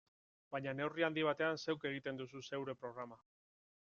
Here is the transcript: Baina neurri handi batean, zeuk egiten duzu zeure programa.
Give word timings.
Baina 0.53 0.71
neurri 0.77 1.05
handi 1.07 1.25
batean, 1.27 1.61
zeuk 1.65 1.85
egiten 1.91 2.19
duzu 2.23 2.43
zeure 2.47 2.77
programa. 2.87 3.21